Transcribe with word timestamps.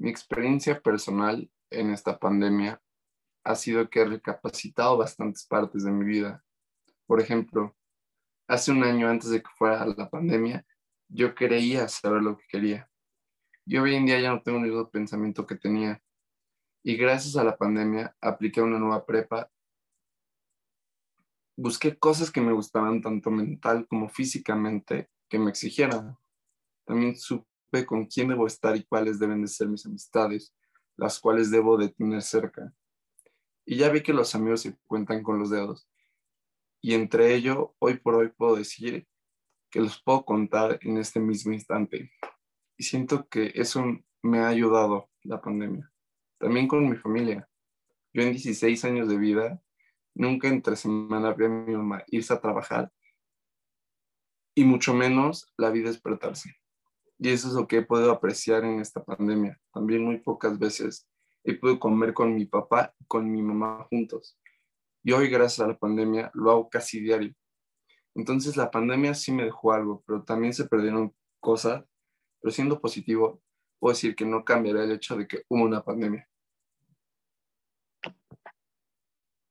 Mi 0.00 0.08
experiencia 0.08 0.80
personal 0.80 1.50
en 1.68 1.90
esta 1.90 2.18
pandemia 2.18 2.80
ha 3.44 3.54
sido 3.54 3.90
que 3.90 4.00
he 4.00 4.04
recapacitado 4.06 4.96
bastantes 4.96 5.44
partes 5.44 5.84
de 5.84 5.92
mi 5.92 6.06
vida. 6.06 6.42
Por 7.04 7.20
ejemplo, 7.20 7.76
hace 8.48 8.72
un 8.72 8.82
año 8.82 9.10
antes 9.10 9.28
de 9.28 9.42
que 9.42 9.50
fuera 9.58 9.84
la 9.84 10.08
pandemia, 10.08 10.64
yo 11.08 11.34
creía 11.34 11.86
saber 11.86 12.22
lo 12.22 12.38
que 12.38 12.44
quería. 12.48 12.90
Yo 13.66 13.82
hoy 13.82 13.94
en 13.94 14.06
día 14.06 14.18
ya 14.18 14.30
no 14.30 14.42
tengo 14.42 14.56
el 14.56 14.64
mismo 14.64 14.88
pensamiento 14.88 15.46
que 15.46 15.56
tenía. 15.56 16.02
Y 16.82 16.96
gracias 16.96 17.36
a 17.36 17.44
la 17.44 17.58
pandemia 17.58 18.16
apliqué 18.22 18.62
una 18.62 18.78
nueva 18.78 19.04
prepa. 19.04 19.50
Busqué 21.58 21.98
cosas 21.98 22.30
que 22.30 22.40
me 22.40 22.54
gustaban 22.54 23.02
tanto 23.02 23.30
mental 23.30 23.86
como 23.86 24.08
físicamente 24.08 25.10
que 25.28 25.38
me 25.38 25.50
exigieran. 25.50 26.16
También 26.86 27.18
supe 27.18 27.49
con 27.86 28.06
quién 28.06 28.28
debo 28.28 28.46
estar 28.46 28.76
y 28.76 28.84
cuáles 28.84 29.18
deben 29.18 29.42
de 29.42 29.48
ser 29.48 29.68
mis 29.68 29.86
amistades, 29.86 30.54
las 30.96 31.18
cuales 31.20 31.50
debo 31.50 31.76
de 31.76 31.88
tener 31.90 32.22
cerca. 32.22 32.72
Y 33.64 33.76
ya 33.76 33.88
vi 33.88 34.02
que 34.02 34.12
los 34.12 34.34
amigos 34.34 34.62
se 34.62 34.76
cuentan 34.86 35.22
con 35.22 35.38
los 35.38 35.50
dedos. 35.50 35.88
Y 36.82 36.94
entre 36.94 37.34
ello, 37.34 37.74
hoy 37.78 37.98
por 37.98 38.14
hoy 38.14 38.30
puedo 38.36 38.56
decir 38.56 39.06
que 39.70 39.80
los 39.80 40.02
puedo 40.02 40.24
contar 40.24 40.78
en 40.82 40.98
este 40.98 41.20
mismo 41.20 41.52
instante. 41.52 42.10
Y 42.76 42.84
siento 42.84 43.28
que 43.28 43.52
eso 43.54 43.84
me 44.22 44.40
ha 44.40 44.48
ayudado 44.48 45.08
la 45.22 45.40
pandemia. 45.40 45.90
También 46.38 46.66
con 46.66 46.88
mi 46.88 46.96
familia. 46.96 47.48
Yo 48.12 48.22
en 48.22 48.32
16 48.32 48.84
años 48.84 49.08
de 49.08 49.18
vida, 49.18 49.62
nunca 50.14 50.48
entre 50.48 50.74
semana 50.74 51.32
vi 51.32 51.44
a 51.44 51.48
mi 51.48 51.76
mamá 51.76 52.02
irse 52.08 52.32
a 52.32 52.40
trabajar 52.40 52.90
y 54.54 54.64
mucho 54.64 54.92
menos 54.92 55.52
la 55.56 55.70
vida 55.70 55.90
despertarse. 55.90 56.56
Y 57.22 57.28
eso 57.28 57.48
es 57.48 57.54
lo 57.54 57.68
que 57.68 57.76
he 57.78 57.82
podido 57.82 58.12
apreciar 58.12 58.64
en 58.64 58.80
esta 58.80 59.04
pandemia. 59.04 59.60
También 59.74 60.02
muy 60.02 60.18
pocas 60.20 60.58
veces 60.58 61.06
he 61.44 61.54
podido 61.54 61.78
comer 61.78 62.14
con 62.14 62.34
mi 62.34 62.46
papá 62.46 62.94
y 62.98 63.04
con 63.04 63.30
mi 63.30 63.42
mamá 63.42 63.86
juntos. 63.90 64.38
Y 65.02 65.12
hoy, 65.12 65.28
gracias 65.28 65.60
a 65.60 65.68
la 65.68 65.78
pandemia, 65.78 66.30
lo 66.32 66.50
hago 66.50 66.70
casi 66.70 66.98
diario. 66.98 67.34
Entonces, 68.14 68.56
la 68.56 68.70
pandemia 68.70 69.12
sí 69.12 69.32
me 69.32 69.44
dejó 69.44 69.72
algo, 69.72 70.02
pero 70.06 70.22
también 70.24 70.54
se 70.54 70.66
perdieron 70.66 71.14
cosas. 71.40 71.84
Pero 72.40 72.52
siendo 72.52 72.80
positivo, 72.80 73.42
puedo 73.78 73.92
decir 73.92 74.16
que 74.16 74.24
no 74.24 74.42
cambiará 74.42 74.84
el 74.84 74.92
hecho 74.92 75.16
de 75.16 75.28
que 75.28 75.42
hubo 75.48 75.64
una 75.64 75.82
pandemia. 75.82 76.26